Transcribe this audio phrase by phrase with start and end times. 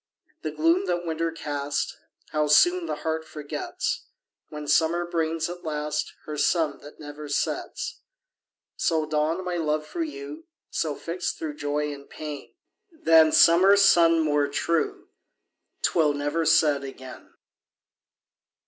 [0.41, 1.95] The gloom that winter cast,
[2.31, 4.07] How soon the heart forgets,
[4.49, 8.01] When summer brings, at last, Her sun that never sets!
[8.75, 12.55] So dawned my love for you; So, fixt thro' joy and pain,
[12.91, 15.09] Than summer sun more true,
[15.83, 17.35] 'Twill never set again.